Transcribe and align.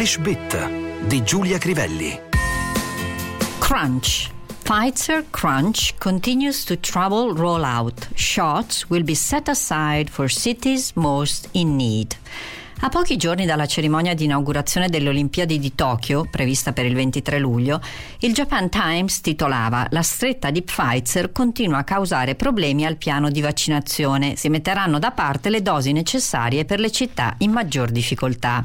English 0.00 0.18
Bit 0.22 1.08
di 1.08 1.22
Giulia 1.22 1.58
Crivelli. 1.58 2.18
Crunch. 3.58 4.30
Pfizer 4.64 5.22
Crunch 5.30 5.94
continues 5.98 6.64
to 6.64 6.74
trouble 6.74 7.34
rollout. 7.34 8.08
Shots 8.14 8.88
will 8.88 9.02
be 9.02 9.14
set 9.14 9.46
aside 9.46 10.08
for 10.08 10.26
cities 10.26 10.96
most 10.96 11.50
in 11.52 11.76
need. 11.76 12.16
A 12.82 12.88
pochi 12.88 13.18
giorni 13.18 13.44
dalla 13.44 13.66
cerimonia 13.66 14.14
di 14.14 14.24
inaugurazione 14.24 14.88
delle 14.88 15.10
Olimpiadi 15.10 15.58
di 15.58 15.74
Tokyo, 15.74 16.26
prevista 16.30 16.72
per 16.72 16.86
il 16.86 16.94
23 16.94 17.38
luglio, 17.38 17.78
il 18.20 18.32
Japan 18.32 18.70
Times 18.70 19.20
titolava 19.20 19.86
La 19.90 20.00
stretta 20.00 20.50
di 20.50 20.62
Pfizer 20.62 21.30
continua 21.30 21.76
a 21.76 21.84
causare 21.84 22.36
problemi 22.36 22.86
al 22.86 22.96
piano 22.96 23.28
di 23.28 23.42
vaccinazione. 23.42 24.34
Si 24.36 24.48
metteranno 24.48 24.98
da 24.98 25.10
parte 25.10 25.50
le 25.50 25.60
dosi 25.60 25.92
necessarie 25.92 26.64
per 26.64 26.80
le 26.80 26.90
città 26.90 27.34
in 27.38 27.50
maggior 27.50 27.90
difficoltà. 27.90 28.64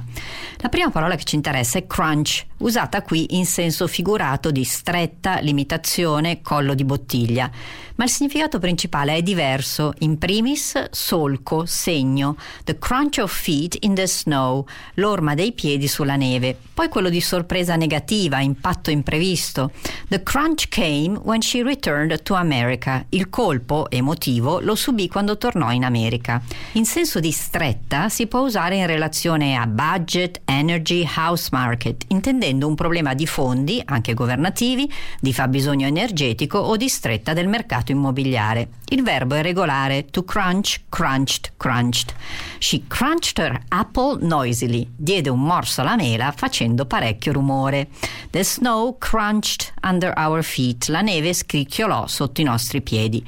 La 0.59 0.69
prima 0.69 0.89
parola 0.89 1.17
che 1.17 1.25
ci 1.25 1.35
interessa 1.35 1.77
è 1.77 1.85
crunch, 1.85 2.45
usata 2.57 3.01
qui 3.01 3.37
in 3.37 3.45
senso 3.45 3.87
figurato 3.87 4.51
di 4.51 4.63
stretta, 4.63 5.39
limitazione, 5.39 6.41
collo 6.41 6.73
di 6.73 6.85
bottiglia. 6.85 7.51
Ma 7.97 8.03
il 8.03 8.09
significato 8.09 8.59
principale 8.59 9.15
è 9.15 9.21
diverso. 9.21 9.93
In 9.99 10.17
primis, 10.17 10.89
solco, 10.91 11.65
segno, 11.65 12.35
the 12.65 12.77
crunch 12.77 13.19
of 13.19 13.33
feet 13.33 13.77
in 13.81 13.93
the 13.93 14.05
snow, 14.05 14.65
l'orma 14.95 15.33
dei 15.33 15.53
piedi 15.53 15.87
sulla 15.87 16.17
neve. 16.17 16.57
Poi 16.73 16.89
quello 16.89 17.07
di 17.07 17.21
sorpresa 17.21 17.77
negativa, 17.77 18.41
impatto 18.41 18.89
imprevisto. 18.89 19.71
The 20.09 20.21
crunch 20.23 20.67
came 20.67 21.17
when 21.23 21.41
she 21.41 21.63
returned 21.63 22.21
to 22.23 22.33
America. 22.33 23.05
Il 23.09 23.29
colpo 23.29 23.89
emotivo 23.89 24.59
lo 24.59 24.75
subì 24.75 25.07
quando 25.07 25.37
tornò 25.37 25.71
in 25.71 25.85
America. 25.85 26.41
In 26.73 26.85
senso 26.85 27.21
di 27.21 27.31
stretta 27.31 28.09
si 28.09 28.27
può 28.27 28.41
usare 28.41 28.75
in 28.75 28.87
relazione 28.87 29.55
a 29.55 29.65
budget, 29.67 30.41
energy, 30.43 31.07
house 31.15 31.47
market, 31.51 32.03
intendendo 32.09 32.44
un 32.51 32.75
problema 32.75 33.13
di 33.13 33.25
fondi, 33.25 33.81
anche 33.83 34.13
governativi, 34.13 34.91
di 35.19 35.33
fabbisogno 35.33 35.87
energetico 35.87 36.57
o 36.57 36.77
di 36.77 36.89
stretta 36.89 37.33
del 37.33 37.47
mercato 37.47 37.91
immobiliare. 37.91 38.69
Il 38.89 39.01
verbo 39.01 39.35
è 39.35 39.41
regolare 39.41 40.05
to 40.05 40.23
crunch, 40.23 40.81
crunched, 40.89 41.53
crunched. 41.57 42.13
She 42.59 42.83
crunched 42.87 43.39
her 43.39 43.61
apple 43.69 44.17
noisily. 44.21 44.87
Diede 44.95 45.29
un 45.29 45.41
morso 45.41 45.81
alla 45.81 45.95
mela 45.95 46.31
facendo 46.35 46.85
parecchio 46.85 47.31
rumore. 47.31 47.87
The 48.29 48.43
snow 48.43 48.97
crunched 48.99 49.73
under 49.83 50.13
our 50.17 50.43
feet. 50.43 50.87
La 50.87 51.01
neve 51.01 51.33
scricchiolò 51.33 52.07
sotto 52.07 52.41
i 52.41 52.43
nostri 52.43 52.81
piedi. 52.81 53.23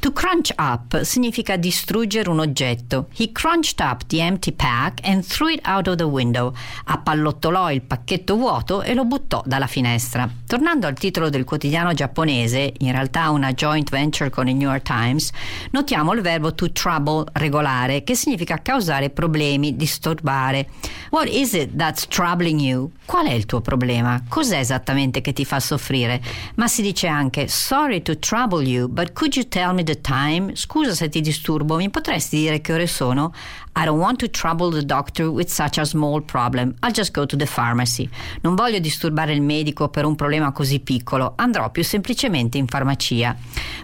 To 0.00 0.12
crunch 0.12 0.52
up 0.58 1.02
significa 1.02 1.56
distruggere 1.56 2.28
un 2.28 2.40
oggetto. 2.40 3.06
He 3.16 3.30
crunched 3.30 3.80
up 3.80 4.04
the 4.06 4.20
empty 4.20 4.50
pack 4.50 4.98
and 5.04 5.24
threw 5.24 5.50
it 5.50 5.60
out 5.64 5.86
of 5.86 5.96
the 5.96 6.04
window. 6.04 6.52
Appallottolò 6.86 7.70
il 7.70 7.82
pacchetto 7.82 8.34
vuoto 8.34 8.61
e 8.62 8.94
lo 8.94 9.04
buttò 9.04 9.42
dalla 9.44 9.66
finestra. 9.66 10.28
Tornando 10.46 10.86
al 10.86 10.94
titolo 10.94 11.28
del 11.28 11.44
quotidiano 11.44 11.92
giapponese, 11.92 12.72
in 12.78 12.92
realtà 12.92 13.30
una 13.30 13.52
joint 13.52 13.90
venture 13.90 14.30
con 14.30 14.48
il 14.48 14.54
New 14.54 14.68
York 14.68 14.84
Times, 14.84 15.30
notiamo 15.72 16.12
il 16.12 16.20
verbo 16.20 16.54
to 16.54 16.70
trouble 16.70 17.24
regolare, 17.32 18.04
che 18.04 18.14
significa 18.14 18.60
causare 18.62 19.10
problemi, 19.10 19.74
disturbare. 19.76 20.68
What 21.10 21.28
is 21.28 21.52
it 21.54 21.76
that's 21.76 22.06
troubling 22.06 22.60
you? 22.60 22.90
Qual 23.04 23.26
è 23.26 23.32
il 23.32 23.46
tuo 23.46 23.60
problema? 23.60 24.22
Cos'è 24.28 24.58
esattamente 24.58 25.20
che 25.20 25.32
ti 25.32 25.44
fa 25.44 25.60
soffrire? 25.60 26.22
Ma 26.54 26.68
si 26.68 26.82
dice 26.82 27.08
anche 27.08 27.48
sorry 27.48 28.00
to 28.02 28.18
trouble 28.18 28.62
you, 28.64 28.88
but 28.88 29.12
could 29.12 29.34
you 29.34 29.46
tell 29.48 29.74
me 29.74 29.82
the 29.82 30.00
time? 30.00 30.54
Scusa 30.54 30.94
se 30.94 31.08
ti 31.08 31.20
disturbo, 31.20 31.76
mi 31.76 31.90
potresti 31.90 32.36
dire 32.36 32.60
che 32.60 32.72
ore 32.72 32.86
sono? 32.86 33.32
I 33.74 33.84
don't 33.84 33.98
want 33.98 34.18
to 34.18 34.28
trouble 34.28 34.70
the 34.70 34.84
doctor 34.84 35.28
with 35.28 35.48
such 35.48 35.78
a 35.78 35.84
small 35.84 36.20
problem. 36.20 36.74
I'll 36.82 36.92
just 36.92 37.12
go 37.12 37.24
to 37.24 37.36
the 37.36 37.46
pharmacy. 37.46 38.08
Non 38.52 38.62
voglio 38.62 38.80
disturbare 38.80 39.32
il 39.32 39.40
medico 39.40 39.88
per 39.88 40.04
un 40.04 40.14
problema 40.14 40.52
così 40.52 40.80
piccolo, 40.80 41.32
andrò 41.36 41.70
più 41.70 41.82
semplicemente 41.82 42.58
in 42.58 42.66
farmacia. 42.66 43.34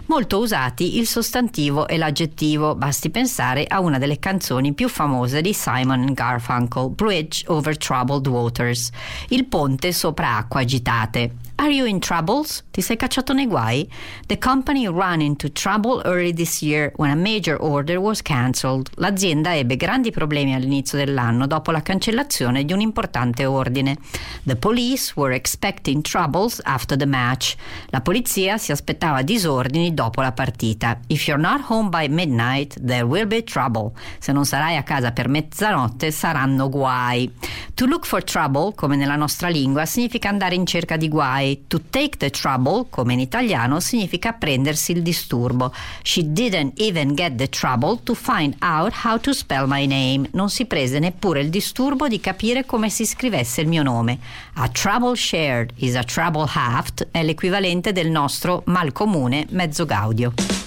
Molto 0.05 0.37
usati 0.37 0.99
il 0.99 1.07
sostantivo 1.07 1.87
e 1.87 1.97
l'aggettivo, 1.97 2.75
basti 2.75 3.09
pensare 3.09 3.65
a 3.65 3.79
una 3.79 3.97
delle 3.97 4.19
canzoni 4.19 4.73
più 4.73 4.87
famose 4.87 5.41
di 5.41 5.55
Simon 5.55 6.13
Garfunkel, 6.13 6.91
Bridge 6.91 7.45
over 7.47 7.77
Troubled 7.77 8.27
Waters, 8.27 8.91
il 9.29 9.45
ponte 9.45 9.91
sopra 9.91 10.37
acque 10.37 10.61
agitate. 10.61 11.48
Are 11.61 11.69
you 11.69 11.85
in 11.85 11.99
troubles? 11.99 12.63
Ti 12.71 12.79
sei 12.79 12.95
cacciato 12.95 13.33
nei 13.33 13.45
guai? 13.45 13.85
The 14.27 14.37
company 14.37 14.87
ran 14.87 15.19
into 15.19 15.51
trouble 15.51 16.01
early 16.05 16.31
this 16.31 16.61
year 16.61 16.93
when 16.95 17.11
a 17.11 17.15
major 17.15 17.57
order 17.59 17.97
was 17.99 18.21
cancelled. 18.21 18.89
L'azienda 18.95 19.53
ebbe 19.53 19.75
grandi 19.75 20.09
problemi 20.09 20.55
all'inizio 20.55 20.97
dell'anno 20.97 21.47
dopo 21.47 21.71
la 21.71 21.81
cancellazione 21.81 22.63
di 22.63 22.71
un 22.71 22.79
importante 22.79 23.43
ordine. 23.43 23.97
The 24.43 24.55
police 24.55 25.11
were 25.17 25.35
expecting 25.35 26.01
troubles 26.01 26.61
after 26.63 26.95
the 26.95 27.05
match. 27.05 27.55
La 27.87 27.99
polizia 27.99 28.57
si 28.57 28.71
aspettava 28.71 29.21
disordini 29.21 29.93
dopo 29.93 30.21
la 30.21 30.31
partita. 30.31 30.97
If 31.07 31.27
you're 31.27 31.41
not 31.41 31.65
home 31.67 31.89
by 31.89 32.07
midnight, 32.07 32.79
there 32.81 33.03
will 33.03 33.27
be 33.27 33.43
trouble. 33.43 33.91
Se 34.19 34.31
non 34.31 34.45
sarai 34.45 34.77
a 34.77 34.83
casa 34.83 35.11
per 35.11 35.27
mezzanotte, 35.27 36.09
saranno 36.09 36.69
guai. 36.69 37.29
To 37.79 37.85
look 37.85 38.05
for 38.05 38.21
trouble, 38.21 38.73
come 38.75 38.97
nella 38.97 39.15
nostra 39.15 39.47
lingua, 39.47 39.85
significa 39.85 40.27
andare 40.27 40.53
in 40.53 40.65
cerca 40.65 40.97
di 40.97 41.07
guai 41.07 41.63
to 41.67 41.79
take 41.89 42.17
the 42.17 42.29
trouble, 42.29 42.87
come 42.89 43.13
in 43.13 43.21
italiano, 43.21 43.79
significa 43.79 44.33
prendersi 44.33 44.91
il 44.91 45.01
disturbo. 45.01 45.73
She 46.01 46.33
didn't 46.33 46.77
even 46.81 47.13
get 47.13 47.35
the 47.37 47.47
trouble 47.47 47.97
to 48.03 48.13
find 48.13 48.53
out 48.59 48.91
how 49.05 49.17
to 49.17 49.31
spell 49.31 49.65
my 49.65 49.85
name. 49.85 50.27
Non 50.33 50.49
si 50.49 50.65
prese 50.65 50.99
neppure 50.99 51.39
il 51.39 51.49
disturbo 51.49 52.09
di 52.09 52.19
capire 52.19 52.65
come 52.65 52.89
si 52.89 53.05
scrivesse 53.05 53.61
il 53.61 53.69
mio 53.69 53.83
nome. 53.83 54.19
A 54.55 54.67
trouble 54.67 55.15
shared 55.15 55.71
is 55.77 55.95
a 55.95 56.03
trouble 56.03 56.49
halved 56.53 57.07
è 57.11 57.23
l'equivalente 57.23 57.93
del 57.93 58.09
nostro 58.09 58.61
mal 58.65 58.91
comune 58.91 59.45
mezzo 59.51 59.85
gaudio. 59.85 60.58